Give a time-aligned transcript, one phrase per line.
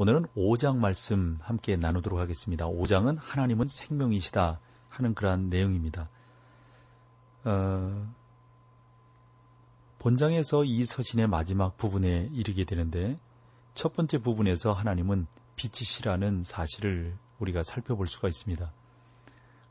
[0.00, 2.66] 오늘은 5장 말씀 함께 나누도록 하겠습니다.
[2.66, 6.08] 5장은 하나님은 생명이시다 하는 그러한 내용입니다.
[7.42, 8.08] 어,
[9.98, 13.16] 본장에서 이 서신의 마지막 부분에 이르게 되는데
[13.74, 18.72] 첫 번째 부분에서 하나님은 빛이시라는 사실을 우리가 살펴볼 수가 있습니다.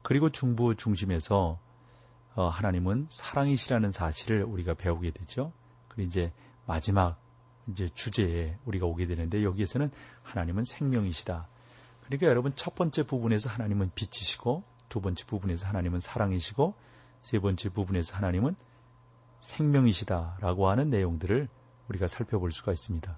[0.02, 1.58] 그리고 중부 중심에서
[2.36, 5.54] 어, 하나님은 사랑이시라는 사실을 우리가 배우게 되죠.
[5.88, 6.34] 그리고 이제
[6.66, 7.18] 마지막
[7.70, 9.92] 이제 주제에 우리가 오게 되는데 여기에서는
[10.24, 11.48] 하나님은 생명이시다.
[12.06, 16.74] 그러니까 여러분 첫 번째 부분에서 하나님은 빛이시고 두 번째 부분에서 하나님은 사랑이시고
[17.20, 18.56] 세 번째 부분에서 하나님은
[19.42, 21.48] 생명이시다라고 하는 내용들을
[21.90, 23.18] 우리가 살펴볼 수가 있습니다.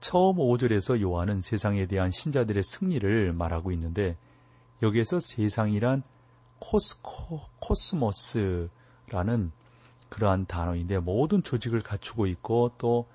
[0.00, 4.16] 처음 5절에서 요한은 세상에 대한 신자들의 승리를 말하고 있는데
[4.82, 6.02] 여기에서 세상이란
[6.60, 8.70] 코스코, 코스모스라는
[10.08, 13.06] 그러한 단어인데 모든 조직을 갖추고 있고 또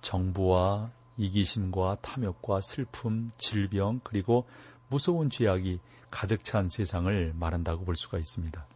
[0.00, 4.46] 정부와 이기심과 탐욕과 슬픔, 질병 그리고
[4.88, 8.66] 무서운 죄악이 가득 찬 세상을 말한다고 볼 수가 있습니다.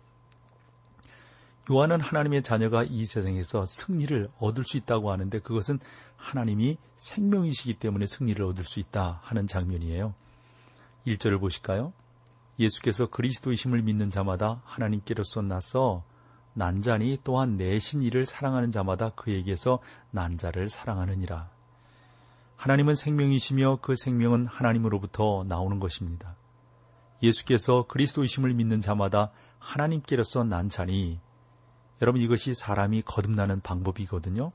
[1.71, 5.79] 요한은 하나님의 자녀가 이 세상에서 승리를 얻을 수 있다고 하는데 그것은
[6.17, 10.15] 하나님이 생명이시기 때문에 승리를 얻을 수 있다 하는 장면이에요.
[11.07, 11.93] 1절을 보실까요?
[12.59, 16.05] 예수께서 그리스도이심을 믿는 자마다 하나님께로서 나서
[16.55, 21.51] 난자니 또한 내신 이를 사랑하는 자마다 그에게서 난자를 사랑하느니라.
[22.57, 26.37] 하나님은 생명이시며 그 생명은 하나님으로부터 나오는 것입니다.
[27.23, 31.21] 예수께서 그리스도이심을 믿는 자마다 하나님께로서 난자니
[32.01, 34.53] 여러분 이것이 사람이 거듭나는 방법이거든요.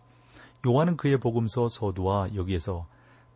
[0.66, 2.88] 요한은 그의 복음서 서두와 여기에서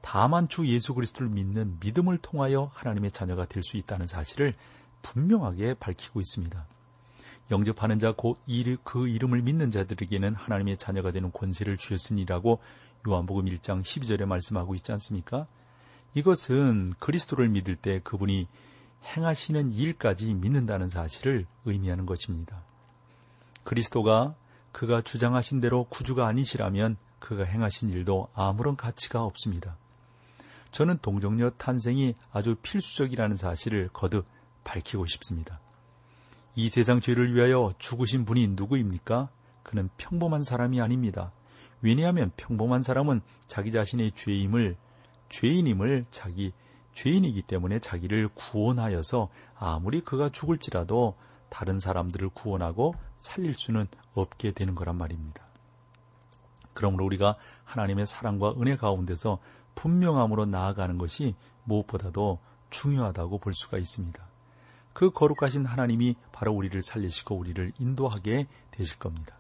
[0.02, 4.56] 다만 주 예수 그리스도를 믿는 믿음을 통하여 하나님의 자녀가 될 수 있다는 사실을
[5.02, 6.66] 분명하게 밝히고 있습니다.
[7.52, 12.60] 영접하는 자 곧 그 이름을 믿는 자들에게는 하나님의 자녀가 되는 권세를 주셨으니라고
[13.08, 15.48] 요한복음 1장 12절에 말씀하고 있지 않습니까?
[16.14, 18.48] 이것은 그리스도를 믿을 때 그분이
[19.04, 22.64] 행하시는 일까지 믿는다는 사실을 의미하는 것입니다.
[23.64, 24.36] 그리스도가
[24.72, 29.78] 그가 주장하신 대로 구주가 아니시라면 그가 행하신 일도 아무런 가치가 없습니다.
[30.72, 34.26] 저는 동정녀 탄생이 아주 필수적이라는 사실을 거듭
[34.64, 35.60] 밝히고 싶습니다.
[36.56, 39.30] 이 세상 죄를 위하여 죽으신 분이 누구입니까?
[39.64, 41.32] 그는 평범한 사람이 아닙니다.
[41.82, 44.76] 왜냐하면 평범한 사람은 자기 자신의 죄임을
[45.30, 46.54] 죄인임을 자기
[46.94, 51.16] 죄인이기 때문에 자기를 구원하여서 아무리 그가 죽을지라도
[51.50, 55.46] 다른 사람들을 구원하고 살릴 수는 없게 되는 거란 말입니다.
[56.74, 59.40] 그러므로 우리가 하나님의 사랑과 은혜 가운데서
[59.76, 62.40] 분명함으로 나아가는 것이 무엇보다도
[62.70, 64.31] 중요하다고 볼 수가 있습니다.
[64.94, 69.36] 그 거룩하신 하나님이 바로 우리를 살리시고 우리를 인도하게 되실 겁니다.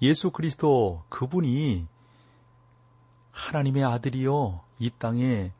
[0.00, 1.86] 예수 그리스도 그분이
[3.30, 5.52] 하나님의 아들이요 이 땅에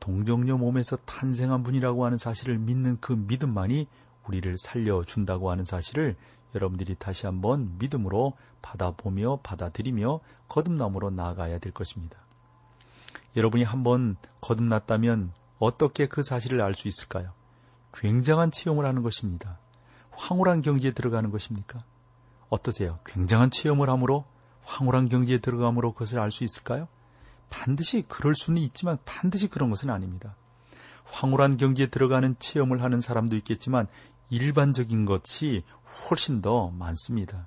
[0.00, 3.86] 동정녀 몸에서 탄생한 분이라고 하는 사실을 믿는 그 믿음만이
[4.26, 6.16] 우리를 살려준다고 하는 사실을
[6.54, 12.18] 여러분들이 다시 한번 믿음으로 받아보며 받아들이며 거듭남으로 나아가야 될 것입니다.
[13.36, 17.32] 여러분이 한번 거듭났다면 어떻게 그 사실을 알 수 있을까요?
[17.94, 19.58] 굉장한 체험을 하는 것입니다.
[20.12, 21.84] 황홀한 경지에 들어가는 것입니까?
[22.48, 22.98] 어떠세요?
[23.06, 24.24] 굉장한 체험을 함으로
[24.64, 26.88] 황홀한 경지에 들어감으로 그것을 알 수 있을까요?
[27.50, 30.36] 반드시 그럴 수는 있지만 반드시 그런 것은 아닙니다.
[31.04, 33.86] 황홀한 경지에 들어가는 체험을 하는 사람도 있겠지만
[34.30, 35.62] 일반적인 것이
[36.08, 37.46] 훨씬 더 많습니다.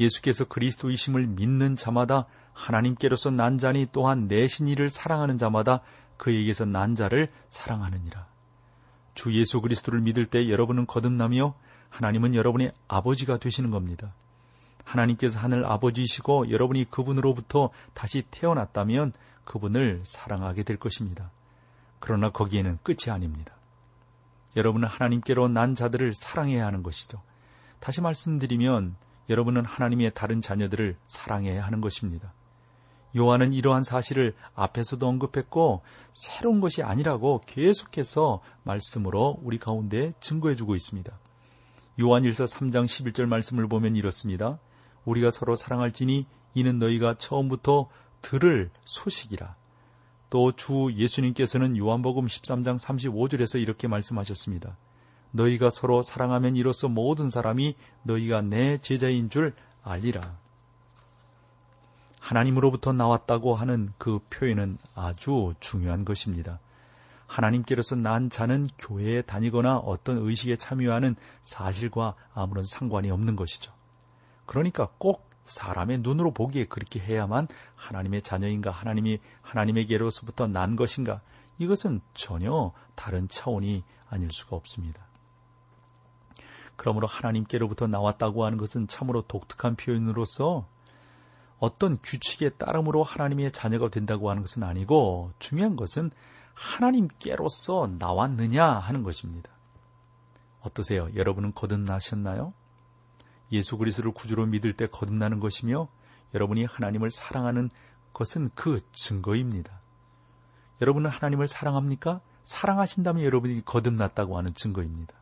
[0.00, 5.80] 예수께서 그리스도이심을 믿는 자마다 하나님께로서 난 자니 또한 내 신 이를 사랑하는 자마다
[6.16, 8.26] 그에게서 난 자를 사랑하느니라.
[9.18, 11.54] 주 예수 그리스도를 믿을 때 여러분은 거듭나며
[11.90, 14.14] 하나님은 여러분의 아버지가 되시는 겁니다.
[14.84, 19.12] 하나님께서 하늘 아버지이시고 여러분이 그분으로부터 다시 태어났다면
[19.44, 21.32] 그분을 사랑하게 될 것입니다.
[21.98, 23.54] 그러나 거기에는 끝이 아닙니다.
[24.56, 27.20] 여러분은 하나님께로 난 자들을 사랑해야 하는 것이죠.
[27.80, 28.94] 다시 말씀드리면
[29.30, 32.32] 여러분은 하나님의 다른 자녀들을 사랑해야 하는 것입니다.
[33.18, 35.82] 요한은 이러한 사실을 앞에서도 언급했고
[36.12, 41.18] 새로운 것이 아니라고 계속해서 말씀으로 우리 가운데 증거해 주고 있습니다.
[42.00, 44.60] 요한일서 3장 11절 말씀을 보면 이렇습니다.
[45.04, 47.88] 우리가 서로 사랑할지니 이는 너희가 처음부터
[48.22, 49.56] 들을 소식이라.
[50.30, 54.76] 또 주 예수님께서는 요한복음 13장 35절에서 이렇게 말씀하셨습니다.
[55.32, 60.38] 너희가 서로 사랑하면 이로써 모든 사람이 너희가 내 제자인 줄 알리라.
[62.20, 66.60] 하나님으로부터 나왔다고 하는 그 표현은 아주 중요한 것입니다.
[67.26, 73.72] 하나님께로서 난 자는 교회에 다니거나 어떤 의식에 참여하는 사실과 아무런 상관이 없는 것이죠.
[74.46, 81.20] 그러니까 꼭 사람의 눈으로 보기에 그렇게 해야만 하나님의 자녀인가 하나님이 하나님에게로서부터 난 것인가
[81.58, 85.06] 이것은 전혀 다른 차원이 아닐 수가 없습니다.
[86.76, 90.68] 그러므로 하나님께로부터 나왔다고 하는 것은 참으로 독특한 표현으로서
[91.58, 96.10] 어떤 규칙에 따름으로 하나님의 자녀가 된다고 하는 것은 아니고 중요한 것은
[96.54, 99.50] 하나님께로서 나왔느냐 하는 것입니다.
[100.60, 101.08] 어떠세요?
[101.14, 102.52] 여러분은 거듭나셨나요?
[103.52, 105.88] 예수 그리스도를 구주로 믿을 때 거듭나는 것이며
[106.34, 107.70] 여러분이 하나님을 사랑하는
[108.12, 109.80] 것은 그 증거입니다.
[110.80, 112.20] 여러분은 하나님을 사랑합니까?
[112.44, 115.14] 사랑하신다면 여러분이 거듭났다고 하는 증거입니다.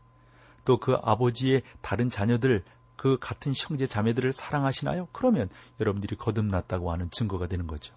[0.64, 2.64] 또 그 아버지의 다른 자녀들,
[2.96, 5.08] 그 같은 형제 자매들을 사랑하시나요?
[5.12, 5.48] 그러면
[5.80, 7.94] 여러분들이 거듭났다고 하는 증거가 되는 거죠.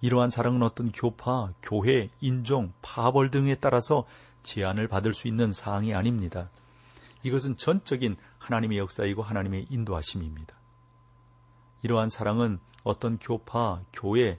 [0.00, 4.06] 이러한 사랑은 어떤 교파, 교회, 인종, 파벌 등에 따라서
[4.42, 6.48] 제한을 받을 수 있는 사항이 아닙니다.
[7.22, 10.54] 이것은 전적인 하나님의 역사이고 하나님의 인도하심입니다.
[11.82, 14.38] 이러한 사랑은 어떤 교파, 교회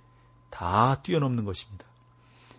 [0.50, 1.86] 다 뛰어넘는 것입니다.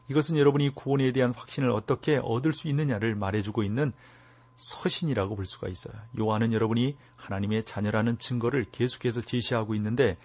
[0.08, 3.92] 이것은 여러분이 구원에 대한 확신을 어떻게 얻을 수 있느냐를 말해주고 있는
[4.56, 5.94] 서신이라고 볼 수가 있어요.
[6.18, 10.18] 요한은 여러분이 하나님의 자녀라는 증거를 계속해서 제시하고 있는데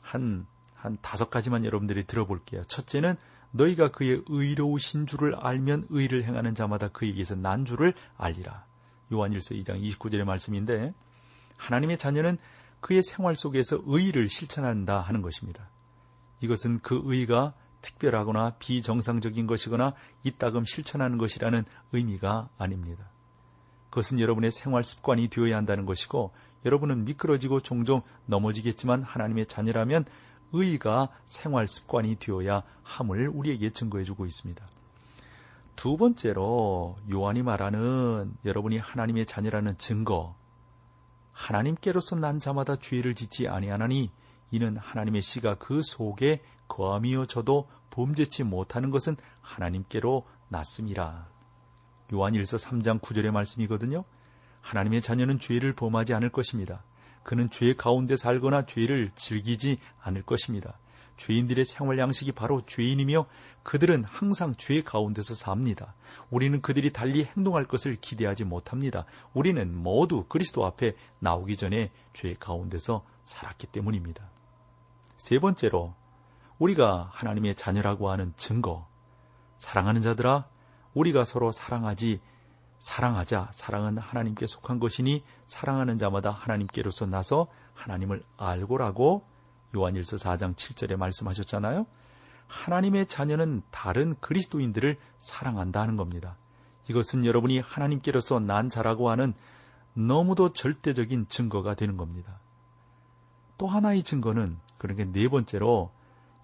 [0.00, 2.64] 한, 한 다섯 가지만 여러분들이 들어볼게요.
[2.64, 3.16] 첫째는
[3.52, 8.64] 너희가 그의 의로우신 줄을 알면 의를 행하는 자마다 그에게서 난 줄을 알리라.
[9.12, 10.94] 요한 1서 2장 29절의 말씀인데
[11.56, 12.38] 하나님의 자녀는
[12.80, 15.68] 그의 생활 속에서 의를 실천한다 하는 것입니다.
[16.40, 23.09] 이것은 그 의가 특별하거나 비정상적인 것이거나 이따금 실천하는 것이라는 의미가 아닙니다.
[23.90, 26.32] 그것은 여러분의 생활 습관이 되어야 한다는 것이고
[26.64, 30.04] 여러분은 미끄러지고 종종 넘어지겠지만 하나님의 자녀라면
[30.52, 34.64] 의가 생활 습관이 되어야 함을 우리에게 증거해 주고 있습니다.
[35.76, 40.34] 두 번째로 요한이 말하는 여러분이 하나님의 자녀라는 증거
[41.32, 44.10] 하나님께로서 난 자마다 죄를 짓지 아니하나니
[44.50, 51.28] 이는 하나님의 씨가 그 속에 거함이어 저도 범죄치 못하는 것은 하나님께로 났습니다.
[52.12, 54.04] 요한일서 3장 9절의 말씀이거든요.
[54.60, 56.82] 하나님의 자녀는 죄를 범하지 않을 것입니다.
[57.22, 60.78] 그는 죄 가운데 살거나 죄를 즐기지 않을 것입니다.
[61.16, 63.26] 죄인들의 생활 양식이 바로 죄인이며
[63.62, 65.94] 그들은 항상 죄 가운데서 삽니다.
[66.30, 69.04] 우리는 그들이 달리 행동할 것을 기대하지 못합니다.
[69.34, 74.30] 우리는 모두 그리스도 앞에 나오기 전에 죄 가운데서 살았기 때문입니다.
[75.16, 75.94] 세 번째로
[76.58, 78.88] 우리가 하나님의 자녀라고 하는 증거.
[79.58, 80.48] 사랑하는 자들아
[80.94, 82.20] 우리가 서로 사랑하지
[82.80, 83.50] 사랑하자.
[83.52, 89.22] 사랑은 하나님께 속한 것이니 사랑하는 자마다 하나님께로서 나서 하나님을 알고라고
[89.76, 91.86] 요한일서 4장 7절에 말씀하셨잖아요.
[92.48, 96.36] 하나님의 자녀는 다른 그리스도인들을 사랑한다는 겁니다.
[96.88, 99.34] 이것은 여러분이 하나님께로서 난 자라고 하는
[99.92, 102.40] 너무도 절대적인 증거가 되는 겁니다.
[103.58, 105.92] 또 하나의 증거는 그러니까 네 번째로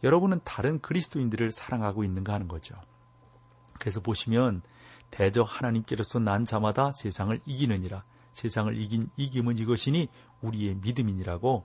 [0.04, 2.76] 여러분은 다른 그리스도인들을 사랑하고 있는가 하는 거죠.
[3.78, 4.62] 그래서 보시면
[5.10, 8.04] 대저 하나님께로서 난 자마다 세상을 이기느니라.
[8.32, 10.08] 세상을 이긴 이김은 이것이니
[10.42, 11.64] 우리의 믿음이니라고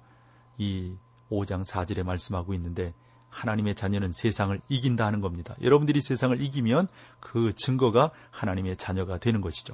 [0.57, 0.95] 이
[1.29, 2.93] 5장 4절에 말씀하고 있는데
[3.31, 5.55] 하나님의 자녀는 세상을 이긴다 하는 겁니다.
[5.61, 6.87] 여러분들이 세상을 이기면
[7.19, 9.73] 그 증거가 하나님의 자녀가 되는 것이죠.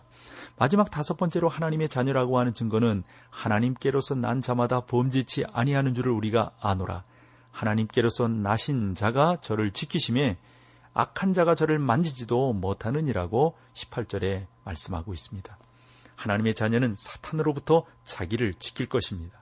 [0.58, 7.04] 마지막 다섯 번째로 하나님의 자녀라고 하는 증거는 하나님께로서 난 자마다 범죄치 아니하는 줄을 우리가 아노라.
[7.52, 10.38] 하나님께로서 나신 자가 저를 지키심에
[11.00, 15.56] 악한 자가 저를 만지지도 못하느니라고 18절에 말씀하고 있습니다.
[16.16, 19.38] 하나님의 자녀는 사탄으로부터 자기를 지킬 것입니다.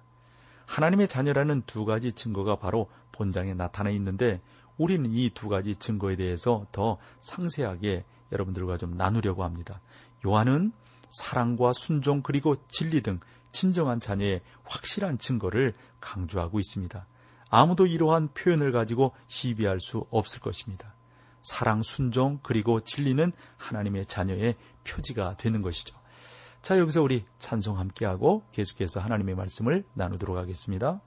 [0.66, 4.42] 하나님의 자녀라는 두 가지 증거가 바로 본장에 나타나 있는데
[4.78, 9.80] 우리는 이 두 가지 증거에 대해서 더 상세하게 여러분들과 좀 나누려고 합니다.
[10.26, 10.74] 요한은
[11.10, 13.22] 사랑과 순종 그리고 진리 등
[13.54, 17.08] 진정한 자녀의 확실한 증거를 강조하고 있습니다.
[17.50, 20.94] 아무도 이러한 표현을 가지고 시비할 수 없을 것입니다.
[21.46, 25.96] 사랑, 순종, 그리고 진리는 하나님의 자녀의 표지가 되는 것이죠.
[26.62, 31.02] 자, 여기서 우리 찬송 함께하고 계속해서 하나님의 말씀을 나누도록 하겠습니다.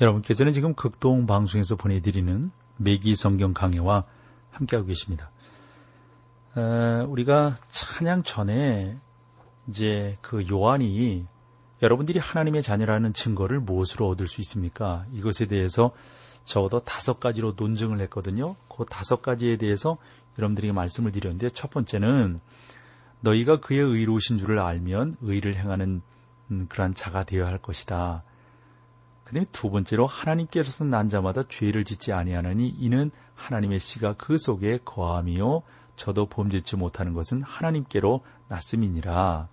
[0.00, 4.04] 여러분께서는 지금 극동 방송에서 보내드리는 매기 성경 강해와
[4.50, 5.30] 함께하고 계십니다.
[6.54, 8.98] 어, 우리가 찬양 전에
[9.68, 11.26] 이제 그 요한이
[11.82, 15.04] 여러분들이 하나님의 자녀라는 증거를 무엇으로 얻을 수 있습니까?
[15.12, 15.92] 이것에 대해서
[16.44, 18.56] 적어도 다섯 가지로 논증을 했거든요.
[18.68, 19.98] 그 다섯 가지에 대해서
[20.38, 22.40] 여러분들에게 말씀을 드렸는데 첫 번째는
[23.20, 26.02] 너희가 그의 의로우신 줄을 알면 의를 행하는
[26.50, 28.22] 음, 그러한 자가 되어야 할 것이다.
[29.26, 34.78] 그 다음에 두 번째로 하나님께서 난 자마다 죄를 짓지 아니하느니 이는 하나님의 씨가 그 속에
[34.84, 35.62] 거함이요
[35.96, 39.48] 저도 범죄치 못하는 것은 하나님께로 났음이니라.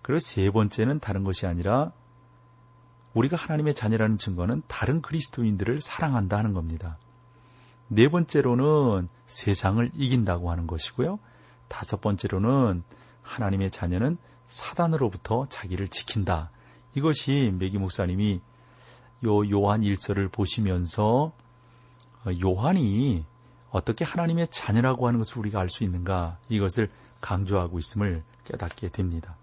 [0.00, 1.92] 그리고 세 번째는 다른 것이 아니라
[3.12, 6.96] 우리가 하나님의 자녀라는 증거는 다른 그리스도인들을 사랑한다 하는 겁니다.
[7.88, 11.18] 네 번째로는 세상을 이긴다고 하는 것이고요.
[11.68, 12.82] 다섯 번째로는
[13.20, 16.50] 하나님의 자녀는 사단으로부터 자기를 지킨다.
[16.94, 18.40] 이것이 메기 목사님이
[19.24, 21.32] 요 요한 일서를 보시면서
[22.24, 23.24] 어, 요한이
[23.70, 26.90] 어떻게 하나님의 자녀라고 하는 것을 우리가 알 수 있는가 이것을
[27.20, 29.36] 강조하고 있음을 깨닫게 됩니다.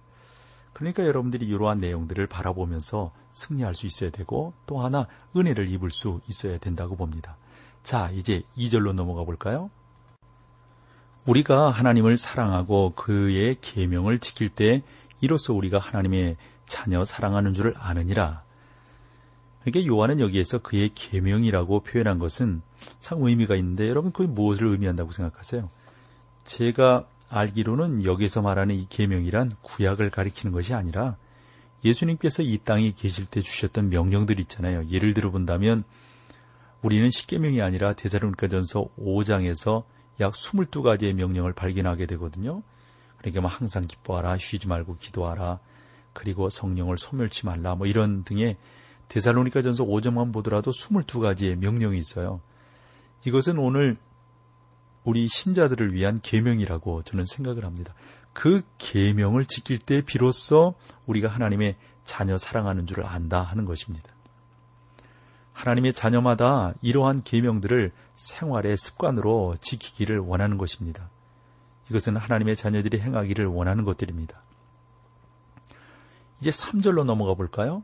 [0.74, 6.58] 그러니까 여러분들이 이러한 내용들을 바라보면서 승리할 수 있어야 되고 또 하나 은혜를 입을 수 있어야
[6.58, 7.36] 된다고 봅니다.
[7.84, 9.70] 자, 이제 2절로 넘어가 볼까요?
[11.26, 14.82] 우리가 하나님을 사랑하고 그의 계명을 지킬 때
[15.20, 18.44] 이로써 우리가 하나님의 자녀 사랑하는 줄을 아느니라.
[19.64, 22.62] 그러니까 요한은 여기에서 그의 계명이라고 표현한 것은
[23.00, 25.70] 참 의미가 있는데 여러분 그게 무엇을 의미한다고 생각하세요?
[26.46, 31.16] 제가 알기로는 여기서 말하는 이 계명이란 구약을 가리키는 것이 아니라
[31.86, 34.88] 예수님께서 이 땅에 계실 때 주셨던 명령들 있잖아요.
[34.90, 35.84] 예를 들어 본다면
[36.82, 39.84] 우리는 십계명이 아니라 대사로니까전서 5장에서
[40.20, 42.64] 약 22가지의 명령을 발견하게 되거든요.
[43.18, 45.60] 그러니까 뭐 항상 기뻐하라, 쉬지 말고 기도하라,
[46.14, 48.58] 그리고 성령을 소멸치 말라, 뭐 이런 등의
[49.12, 52.40] 데살로니가 전서 5점만 보더라도 22가지의 명령이 있어요.
[53.26, 53.98] 이것은 오늘
[55.04, 57.94] 우리 신자들을 위한 계명이라고 저는 생각을 합니다.
[58.32, 60.76] 그 계명을 지킬 때 비로소
[61.08, 61.76] 우리가 하나님의
[62.06, 64.14] 자녀 사랑하는 줄을 안다 하는 것입니다.
[65.52, 71.10] 하나님의 자녀마다 이러한 계명들을 생활의 습관으로 지키기를 원하는 것입니다.
[71.90, 74.42] 이것은 하나님의 자녀들이 행하기를 원하는 것들입니다.
[76.40, 77.84] 이제 3절로 넘어가 볼까요?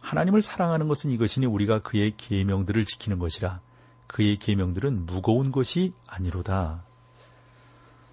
[0.00, 3.60] 하나님을 사랑하는 것은 이것이니 우리가 그의 계명들을 지키는 것이라
[4.06, 6.82] 그의 계명들은 무거운 것이 아니로다.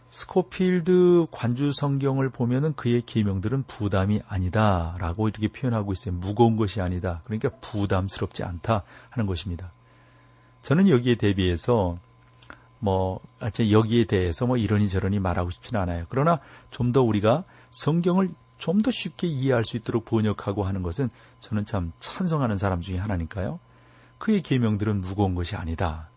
[0.09, 6.15] 스코필드 관주 성경을 보면은 그의 계명들은 부담이 아니다라고 이렇게 표현하고 있어요.
[6.15, 7.21] 무거운 것이 아니다.
[7.25, 9.71] 그러니까 부담스럽지 않다 하는 것입니다.
[10.61, 11.97] 저는 여기에 대비해서
[12.79, 13.19] 뭐
[13.59, 16.05] 여기에 대해서 뭐 이러니 저러니 말하고 싶지는 않아요.
[16.09, 16.39] 그러나
[16.71, 21.09] 좀 더 우리가 성경을 좀 더 쉽게 이해할 수 있도록 번역하고 하는 것은
[21.39, 23.59] 저는 참 찬성하는 사람 중에 하나니까요.
[24.17, 26.09] 그의 계명들은 무거운 것이 아니다.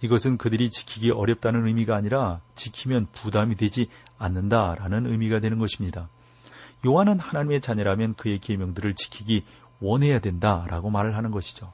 [0.00, 3.88] 이것은 그들이 지키기 어렵다는 의미가 아니라 지키면 부담이 되지
[4.18, 6.08] 않는다라는 의미가 되는 것입니다.
[6.86, 9.44] 요한은 하나님의 자녀라면 그의 계명들을 지키기
[9.80, 11.72] 원해야 된다라고 말을 하는 것이죠.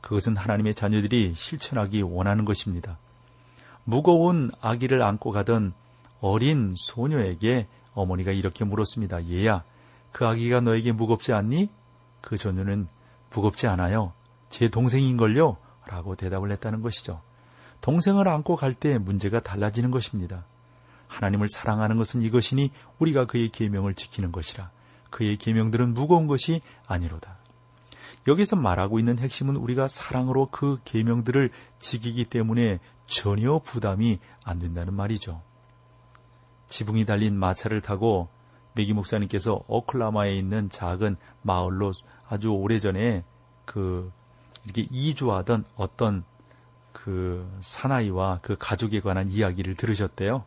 [0.00, 2.98] 그것은 하나님의 자녀들이 실천하기 원하는 것입니다.
[3.84, 5.72] 무거운 아기를 안고 가던
[6.20, 7.66] 어린 소녀에게
[7.98, 9.28] 어머니가 이렇게 물었습니다.
[9.28, 9.64] 얘야,
[10.12, 11.70] 그 아기가 너에게 무겁지 않니?
[12.20, 12.88] 그 소녀는
[13.30, 14.12] 무겁지 않아요.
[14.48, 15.56] 제 동생인걸요?
[15.86, 17.20] 라고 대답을 했다는 것이죠.
[17.80, 20.44] 동생을 안고 갈 때 문제가 달라지는 것입니다.
[21.06, 24.70] 하나님을 사랑하는 것은 이것이니 우리가 그의 계명을 지키는 것이라.
[25.10, 27.38] 그의 계명들은 무거운 것이 아니로다.
[28.26, 35.40] 여기서 말하고 있는 핵심은 우리가 사랑으로 그 계명들을 지키기 때문에 전혀 부담이 안 된다는 말이죠.
[36.68, 38.28] 지붕이 달린 마차를 타고
[38.74, 41.92] 메기 목사님께서 오클라마에 있는 작은 마을로
[42.28, 43.24] 아주 오래전에
[43.64, 44.12] 그
[44.64, 46.24] 이렇게 이주하던 어떤
[46.92, 50.44] 그 사나이와 그 가족에 관한 이야기를 들으셨대요.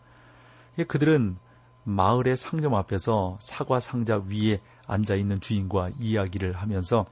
[0.88, 1.38] 그들은
[1.84, 7.05] 마을의 상점 앞에서 사과 상자 위에 앉아 있는 주인과 이야기를 하면서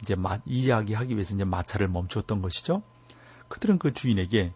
[0.00, 2.82] 이제 마, 이야기하기 위해서 이제 마차를 멈췄던 것이죠.
[3.48, 4.52] 그들은 그 주인에게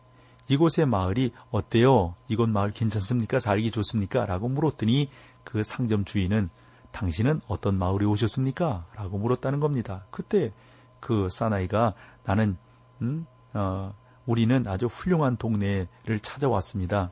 [0.49, 2.15] 이곳의 마을이 어때요?
[2.29, 3.41] 이곳 마을 괜찮습니까?
[3.41, 4.27] 살기 좋습니까?
[4.27, 5.11] 라고 물었더니
[5.45, 6.51] 그 상점 주인은
[6.93, 8.87] 당신은 어떤 마을에 오셨습니까?
[8.95, 10.05] 라고 물었다는 겁니다.
[10.11, 10.53] 그때
[11.01, 12.57] 그 사나이가 나는
[13.03, 17.11] 음, 어, 우리는 아주 훌륭한 동네를 찾아왔습니다.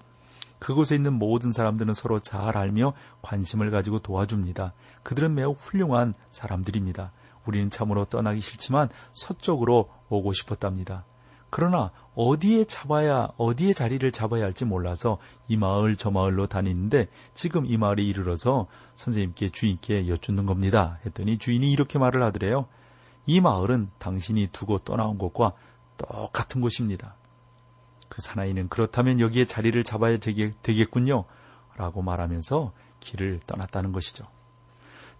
[0.59, 4.73] 그곳에 있는 모든 사람들은 서로 잘 알며 관심을 가지고 도와줍니다.
[5.03, 7.12] 그들은 매우 훌륭한 사람들입니다.
[7.44, 11.05] 우리는 참으로 떠나기 싫지만 서쪽으로 오고 싶었답니다.
[11.56, 17.76] 그러나 어디에 잡아야 어디에 자리를 잡아야 할지 몰라서 이 마을 저 마을로 다니는데 지금 이
[17.76, 20.98] 마을에 이르러서 선생님께 주인께 여쭙는 겁니다.
[21.06, 22.66] 했더니 주인이 이렇게 말을 하더래요.
[23.26, 25.52] 이 마을은 당신이 두고 떠나온 곳과
[25.96, 27.14] 똑같은 곳입니다.
[28.08, 31.22] 그 사나이는 그렇다면 여기에 자리를 잡아야 되겠군요.
[31.76, 34.26] 라고 말하면서 길을 떠났다는 것이죠.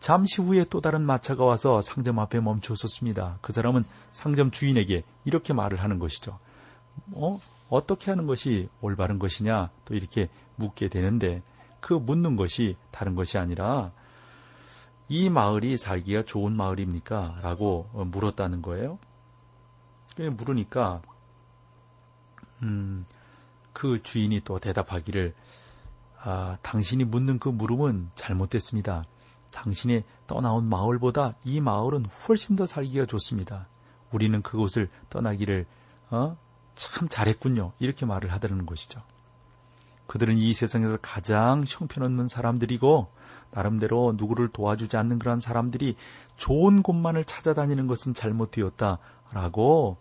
[0.01, 3.39] 잠시 후에 또 다른 마차가 와서 상점 앞에 멈춰 섰습니다.
[3.41, 6.39] 그 사람은 상점 주인에게 이렇게 말을 하는 것이죠.
[7.13, 7.41] 어?
[7.71, 9.71] 어떻게 하는 것이 올바른 것이냐?
[9.85, 11.43] 또 이렇게 묻게 되는데
[11.81, 13.93] 그 묻는 것이 다른 것이 아니라
[15.09, 17.41] 이 마을이 살기가 좋은 마을입니까?
[17.43, 18.99] 라고 물었다는 거예요.
[20.17, 21.03] 물으니까
[22.63, 23.05] 음,
[23.73, 25.35] 그 주인이 또 대답하기를
[26.23, 29.05] 아, 당신이 묻는 그 물음은 잘못됐습니다.
[29.55, 33.69] 당신이 떠나온 마을보다 이 마을은 훨씬 더 살기가 좋습니다.
[34.11, 35.65] 우리는 그곳을 떠나기를
[36.11, 36.37] 어?
[36.75, 37.73] 참 잘했군요.
[37.79, 39.01] 이렇게 말을 하더라는 것이죠.
[40.07, 43.09] 그들은 이 세상에서 가장 형편없는 사람들이고
[43.53, 45.97] 나름대로 누구를 도와주지 않는 그러한 사람들이
[46.37, 49.97] 좋은 곳만을 찾아다니는 것은 잘못되었다라고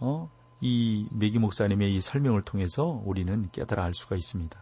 [0.00, 0.30] 어?
[0.60, 4.60] 이 메기 목사님의 이 설명을 통해서 우리는 깨달아 알 수가 있습니다.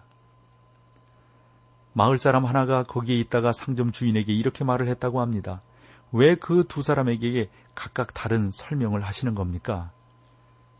[1.99, 5.63] 마을 사람 하나가 거기에 있다가 상점 주인에게 이렇게 말을 했다고 합니다.
[6.13, 9.91] 왜 그 두 사람에게 각각 다른 설명을 하시는 겁니까?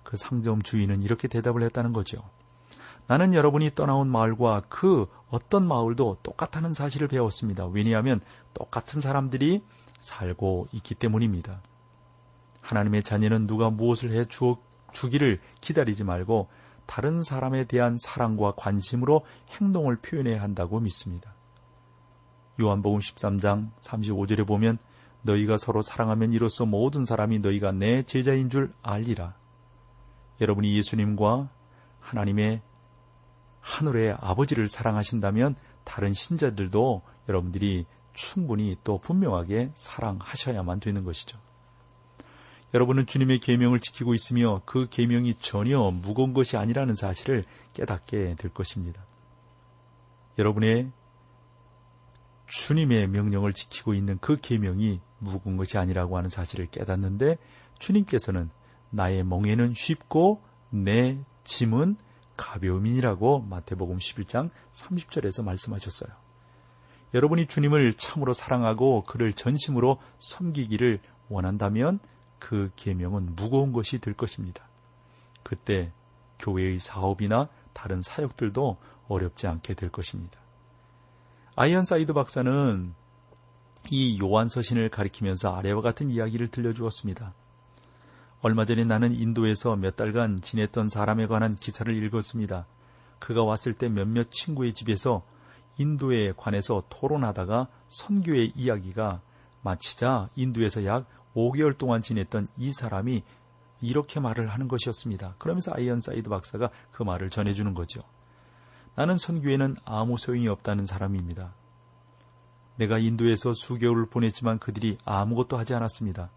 [0.05, 2.23] 그 상점 주인은 이렇게 대답을 했다는 거죠.
[3.09, 7.67] 나는 여러분이 떠나온 마을과 그 어떤 마을도 똑같다는 사실을 배웠습니다.
[7.67, 8.21] 왜냐하면
[8.55, 9.65] 똑같은 사람들이
[9.99, 11.61] 살고 있기 때문입니다.
[12.61, 14.25] 하나님의 자녀는 누가 무엇을 해
[14.93, 16.49] 주기를 기다리지 말고
[16.89, 19.21] 다른 사람에 대한 사랑과 관심으로
[19.51, 21.35] 행동을 표현해야 한다고 믿습니다.
[22.59, 24.79] 요한복음 13장 35절에 보면
[25.21, 29.35] 너희가 서로 사랑하면 이로써 모든 사람이 너희가 내 제자인 줄 알리라.
[30.41, 31.51] 여러분이 예수님과
[32.01, 32.63] 하나님의
[33.61, 41.39] 하늘의 아버지를 사랑하신다면 다른 신자들도 여러분들이 충분히 또 분명하게 사랑하셔야만 되는 것이죠.
[42.75, 49.03] 여러분은 주님의 계명을 지키고 있으며 그 계명이 전혀 무거운 것이 아니라는 사실을 깨닫게 될 것입니다.
[50.39, 50.91] 여러분의
[52.47, 57.39] 주님의 명령을 지키고 있는 그 계명이 무거운 것이 아니라고 하는 사실을 깨닫는데
[57.79, 58.51] 주님께서는
[58.91, 61.97] 나의 멍에는 쉽고 내 짐은
[62.37, 66.11] 가벼움이라고 마태복음 11장 30절에서 말씀하셨어요.
[67.15, 71.99] 여러분이 주님을 참으로 사랑하고 그를 전심으로 섬기기를 원한다면
[72.39, 74.65] 그 계명은 무거운 것이 될 것입니다.
[75.43, 75.93] 그때
[76.39, 78.77] 교회의 사업이나 다른 사역들도
[79.09, 80.39] 어렵지 않게 될 것입니다.
[81.57, 82.95] 아이언 사이드 박사는
[83.91, 87.33] 이 요한 서신을 가리키면서 아래와 같은 이야기를 들려주었습니다.
[88.41, 92.67] 얼마 전에 나는 인도에서 몇 달간 지냈던 사람에 관한 기사를 읽었습니다.
[93.19, 95.25] 그가 왔을 때 몇몇 친구의 집에서
[95.79, 99.21] 인도에 관해서 토론하다가 선교의 이야기가
[99.63, 103.23] 마치자 인도에서 약 5개월 동안 지냈던 이 사람이
[103.81, 105.37] 이렇게 말을 하는 것이었습니다.
[105.39, 108.03] 그러면서 아이언 사이드 박사가 그 말을 전해주는 거죠.
[108.95, 111.55] 나는 선교에는 아무 소용이 없다는 사람입니다.
[112.77, 116.31] 내가 인도에서 수개월을 보냈지만 그들이 아무것도 하지 않았습니다.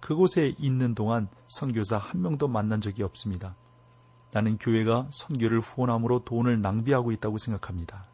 [0.00, 3.54] 그곳에 있는 동안 선교사 한 명도 만난 적이 없습니다.
[4.32, 8.06] 나는 교회가 선교를 후원함으로 돈을 낭비하고 있다고 생각합니다.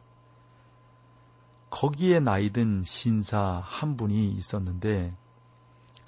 [1.69, 5.15] 거기에 나이든 신사 한 분이 있었는데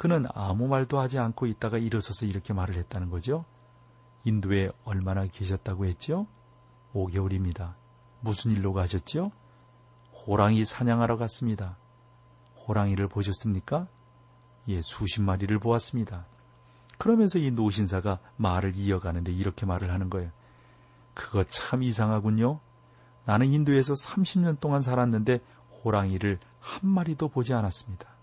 [0.02, 3.46] 그는 아무 말도 하지 않고 있다가 일어서서 이렇게 말을 했다는 거죠.
[4.24, 6.26] 인도에 얼마나 계셨다고 했죠?
[6.96, 7.76] 5개월입니다.
[8.20, 9.32] 무슨 일로 가셨죠?
[10.12, 11.78] 호랑이 사냥하러 갔습니다.
[12.66, 13.86] 호랑이를 보셨습니까?
[14.70, 16.26] 예, 수십 마리를 보았습니다.
[16.98, 20.32] 그러면서 이 노신사가 말을 이어가는데 이렇게 말을 하는 거예요.
[21.14, 22.60] 그거 참 이상하군요.
[23.26, 25.42] 나는 인도에서 30년 동안 살았는데
[25.86, 28.21] 호랑이를 한 마리도 보지 않았습니다.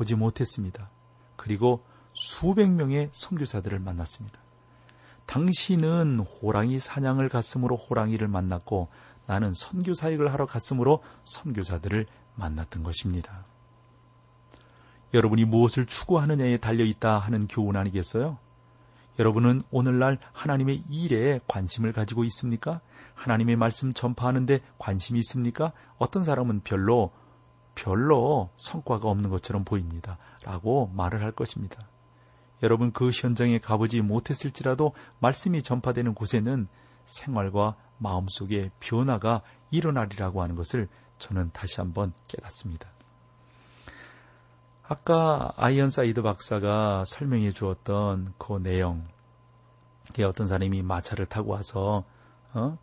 [0.00, 0.88] 보지 못했습니다.
[1.36, 1.84] 그리고
[2.14, 4.40] 수백 명의 선교사들을 만났습니다.
[5.26, 8.88] 당신은 호랑이 사냥을 갔으므로 호랑이를 만났고
[9.26, 13.44] 나는 선교 사역을 하러 갔으므로 선교사들을 만났던 것입니다.
[15.12, 18.38] 여러분이 무엇을 추구하느냐에 달려 있다 하는 교훈 아니겠어요?
[19.18, 22.80] 여러분은 오늘날 하나님의 일에 관심을 가지고 있습니까?
[23.14, 25.72] 하나님의 말씀 전파하는데 관심이 있습니까?
[25.98, 27.12] 어떤 사람은 별로,
[27.74, 30.18] 별로 성과가 없는 것처럼 보입니다.
[30.44, 31.88] 라고 말을 할 것입니다.
[32.62, 36.68] 여러분 그 현장에 가보지 못했을지라도 말씀이 전파되는 곳에는
[37.04, 42.88] 생활과 마음속에 변화가 일어나리라고 하는 것을 저는 다시 한번 깨닫습니다.
[44.82, 49.06] 아까 아이언 사이드 박사가 설명해 주었던 그 내용,
[50.26, 52.04] 어떤 사람이 마차를 타고 와서
[52.52, 52.76] 어?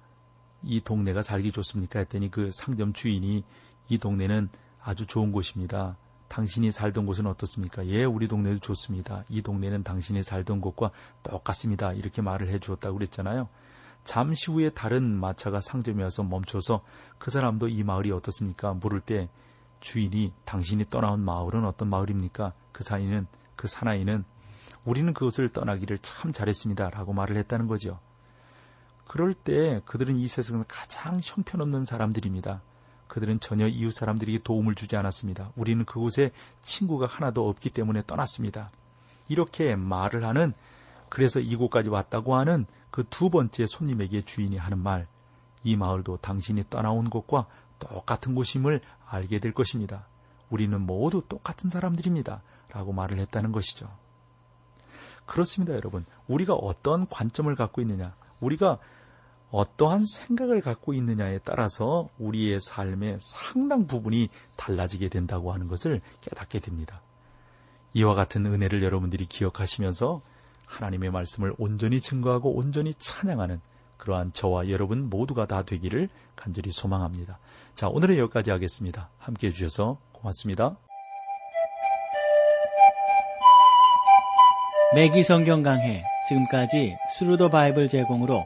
[0.63, 1.99] 이 동네가 살기 좋습니까?
[1.99, 3.43] 했더니 그 상점 주인이
[3.89, 4.49] 이 동네는
[4.87, 5.97] 아주 좋은 곳입니다.
[6.29, 7.85] 당신이 살던 곳은 어떻습니까?
[7.87, 9.25] 예, 우리 동네도 좋습니다.
[9.27, 10.91] 이 동네는 당신이 살던 곳과
[11.23, 11.91] 똑같습니다.
[11.91, 13.49] 이렇게 말을 해 주었다고 그랬잖아요.
[14.05, 16.85] 잠시 후에 다른 마차가 상점에 와서 멈춰서
[17.17, 18.75] 그 사람도 이 마을이 어떻습니까?
[18.75, 19.27] 물을 때
[19.81, 22.53] 주인이 당신이 떠나온 마을은 어떤 마을입니까?
[22.71, 24.23] 그 사이는 그 사나이는
[24.85, 26.91] 우리는 그것을 떠나기를 참 잘했습니다.
[26.91, 27.99] 라고 말을 했다는 거죠.
[29.05, 32.61] 그럴 때 그들은 이 세상에서 가장 형편없는 사람들입니다.
[33.07, 35.51] 그들은 전혀 이웃 사람들에게 도움을 주지 않았습니다.
[35.55, 36.31] 우리는 그곳에
[36.63, 38.71] 친구가 하나도 없기 때문에 떠났습니다.
[39.29, 40.53] 이렇게 말을 하는
[41.09, 42.65] 그래서 이곳까지 왔다고 하는
[42.97, 45.07] 그 두 번째 손님에게 주인이 하는 말,
[45.63, 47.45] 이 마을도 당신이 떠나온 곳과
[47.77, 50.07] 똑같은 곳임을 알게 될 것입니다.
[50.49, 52.41] 우리는 모두 똑같은 사람들입니다.
[52.71, 53.87] 라고 말을 했다는 것이죠.
[55.27, 56.05] 그렇습니다, 여러분.
[56.27, 58.79] 우리가 어떤 관점을 갖고 있느냐, 우리가
[59.51, 67.01] 어떠한 생각을 갖고 있느냐에 따라서 우리의 삶의 상당 부분이 달라지게 된다고 하는 것을 깨닫게 됩니다.
[67.93, 70.21] 이와 같은 은혜를 여러분들이 기억하시면서
[70.65, 73.61] 하나님의 말씀을 온전히 증거하고 온전히 찬양하는
[73.97, 77.39] 그러한 저와 여러분 모두가 다 되기를 간절히 소망합니다.
[77.73, 79.09] 자, 오늘은 여기까지 하겠습니다.
[79.17, 80.77] 함께 해주셔서 고맙습니다.
[84.93, 88.45] 매기 성경 강해 지금까지 Thru the Bible 제공으로